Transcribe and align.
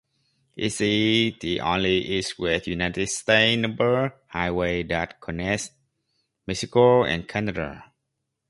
It 0.55 0.81
is 0.81 1.37
the 1.41 1.59
only 1.61 1.99
east-west 1.99 2.65
United 2.65 3.07
States 3.07 3.61
Numbered 3.61 4.13
Highway 4.29 4.81
that 4.81 5.21
connects 5.21 5.69
Mexico 6.47 7.03
and 7.03 7.27
Canada. 7.27 7.93